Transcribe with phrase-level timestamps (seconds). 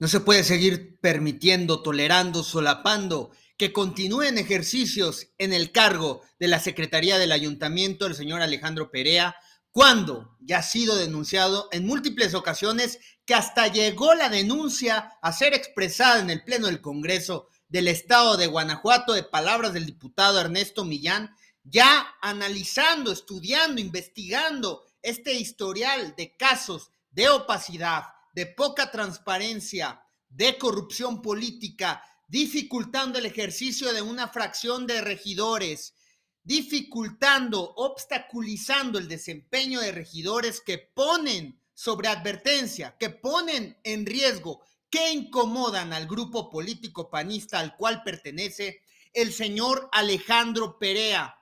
[0.00, 6.58] No se puede seguir permitiendo, tolerando, solapando que continúen ejercicios en el cargo de la
[6.58, 9.36] Secretaría del Ayuntamiento el señor Alejandro Perea,
[9.70, 15.52] cuando ya ha sido denunciado en múltiples ocasiones que hasta llegó la denuncia a ser
[15.52, 20.86] expresada en el Pleno del Congreso del Estado de Guanajuato de palabras del diputado Ernesto
[20.86, 30.56] Millán, ya analizando, estudiando, investigando este historial de casos de opacidad, de poca transparencia, de
[30.58, 35.94] corrupción política, dificultando el ejercicio de una fracción de regidores,
[36.42, 45.12] dificultando, obstaculizando el desempeño de regidores que ponen sobre advertencia, que ponen en riesgo, que
[45.12, 51.36] incomodan al grupo político panista al cual pertenece el señor Alejandro Perea.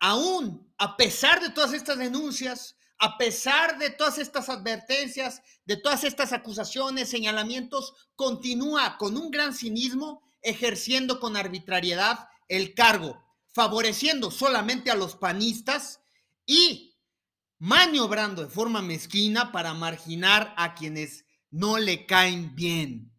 [0.00, 6.04] Aún a pesar de todas estas denuncias, a pesar de todas estas advertencias, de todas
[6.04, 13.22] estas acusaciones, señalamientos, continúa con un gran cinismo ejerciendo con arbitrariedad el cargo,
[13.52, 16.00] favoreciendo solamente a los panistas
[16.46, 16.96] y
[17.58, 23.12] maniobrando de forma mezquina para marginar a quienes no le caen bien,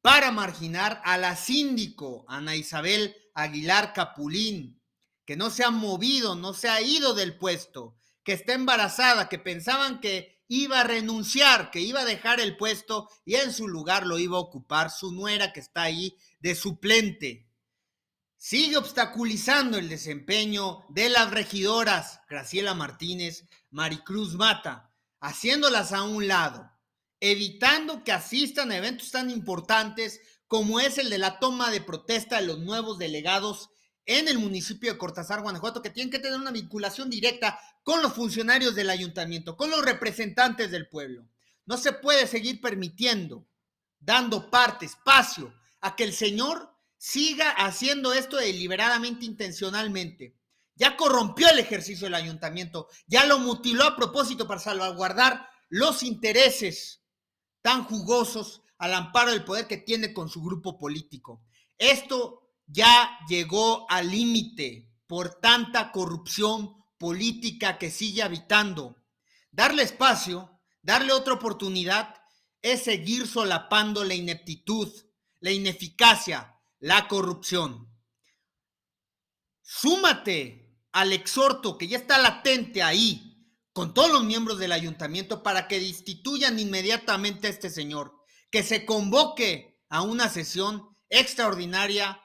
[0.00, 4.80] para marginar a la síndico Ana Isabel Aguilar Capulín,
[5.24, 7.96] que no se ha movido, no se ha ido del puesto,
[8.26, 13.08] que está embarazada, que pensaban que iba a renunciar, que iba a dejar el puesto
[13.24, 17.48] y en su lugar lo iba a ocupar su nuera que está ahí de suplente.
[18.36, 26.68] Sigue obstaculizando el desempeño de las regidoras Graciela Martínez, Maricruz Mata, haciéndolas a un lado,
[27.20, 32.40] evitando que asistan a eventos tan importantes como es el de la toma de protesta
[32.40, 33.70] de los nuevos delegados
[34.06, 38.12] en el municipio de Cortázar, Guanajuato, que tienen que tener una vinculación directa con los
[38.12, 41.28] funcionarios del ayuntamiento, con los representantes del pueblo.
[41.66, 43.46] No se puede seguir permitiendo,
[43.98, 50.36] dando parte, espacio, a que el Señor siga haciendo esto deliberadamente, intencionalmente.
[50.76, 57.02] Ya corrompió el ejercicio del ayuntamiento, ya lo mutiló a propósito para salvaguardar los intereses
[57.62, 61.42] tan jugosos al amparo del poder que tiene con su grupo político.
[61.78, 68.96] Esto ya llegó al límite por tanta corrupción política que sigue habitando.
[69.50, 72.14] Darle espacio, darle otra oportunidad,
[72.62, 74.92] es seguir solapando la ineptitud,
[75.40, 77.88] la ineficacia, la corrupción.
[79.62, 83.36] Súmate al exhorto que ya está latente ahí
[83.72, 88.14] con todos los miembros del ayuntamiento para que destituyan inmediatamente a este señor,
[88.50, 92.20] que se convoque a una sesión extraordinaria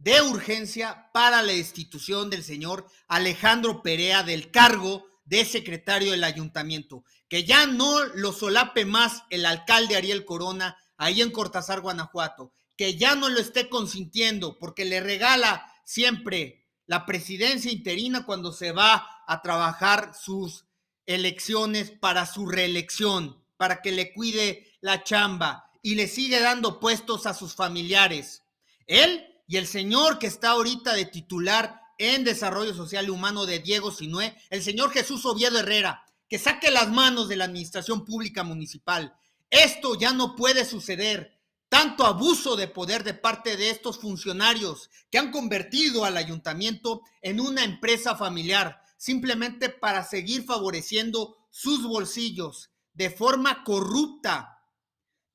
[0.00, 7.04] de urgencia para la destitución del señor Alejandro Perea del cargo de secretario del ayuntamiento,
[7.28, 12.96] que ya no lo solape más el alcalde Ariel Corona ahí en Cortázar, Guanajuato, que
[12.96, 19.06] ya no lo esté consintiendo porque le regala siempre la presidencia interina cuando se va
[19.26, 20.64] a trabajar sus
[21.04, 27.26] elecciones para su reelección, para que le cuide la chamba y le sigue dando puestos
[27.26, 28.42] a sus familiares.
[28.86, 33.58] Él y el señor que está ahorita de titular en Desarrollo Social y Humano de
[33.58, 38.44] Diego Sinué, el señor Jesús Oviedo Herrera, que saque las manos de la administración pública
[38.44, 39.12] municipal.
[39.50, 41.36] Esto ya no puede suceder.
[41.68, 47.40] Tanto abuso de poder de parte de estos funcionarios que han convertido al ayuntamiento en
[47.40, 54.62] una empresa familiar, simplemente para seguir favoreciendo sus bolsillos de forma corrupta,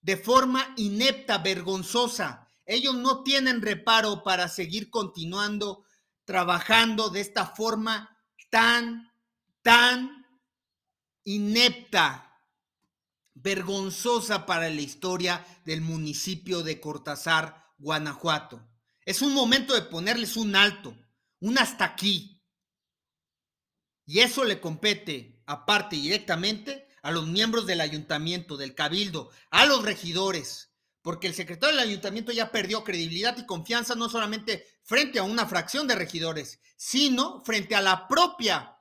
[0.01, 5.85] de forma inepta, vergonzosa ellos no tienen reparo para seguir continuando
[6.25, 8.17] trabajando de esta forma
[8.49, 9.11] tan,
[9.61, 10.25] tan
[11.23, 12.21] inepta,
[13.33, 18.65] vergonzosa para la historia del municipio de Cortázar, Guanajuato.
[19.05, 20.97] Es un momento de ponerles un alto,
[21.39, 22.41] un hasta aquí.
[24.05, 29.83] Y eso le compete, aparte directamente, a los miembros del ayuntamiento, del cabildo, a los
[29.83, 30.74] regidores,
[31.05, 35.45] porque el secretario del ayuntamiento ya perdió credibilidad y confianza no solamente frente a una
[35.45, 38.75] fracción de regidores, sino frente a la propia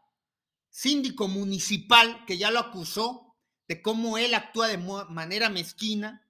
[0.70, 3.36] síndico municipal que ya lo acusó
[3.68, 6.26] de cómo él actúa de manera mezquina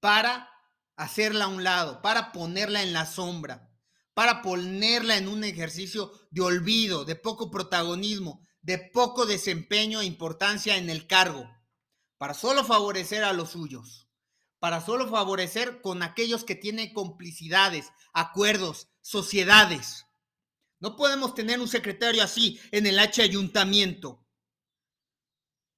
[0.00, 0.50] para
[0.96, 3.70] hacerla a un lado, para ponerla en la sombra,
[4.14, 10.76] para ponerla en un ejercicio de olvido, de poco protagonismo, de poco desempeño e importancia
[10.76, 11.48] en el cargo,
[12.18, 14.03] para solo favorecer a los suyos
[14.64, 20.06] para solo favorecer con aquellos que tienen complicidades, acuerdos, sociedades.
[20.80, 24.26] No podemos tener un secretario así en el H ayuntamiento,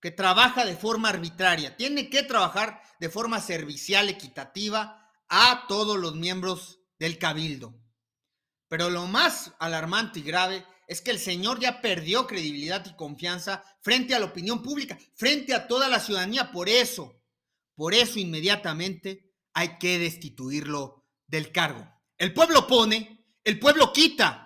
[0.00, 6.14] que trabaja de forma arbitraria, tiene que trabajar de forma servicial, equitativa a todos los
[6.14, 7.74] miembros del cabildo.
[8.68, 13.64] Pero lo más alarmante y grave es que el señor ya perdió credibilidad y confianza
[13.80, 16.52] frente a la opinión pública, frente a toda la ciudadanía.
[16.52, 17.15] Por eso,
[17.76, 21.86] por eso inmediatamente hay que destituirlo del cargo.
[22.18, 24.45] El pueblo pone, el pueblo quita.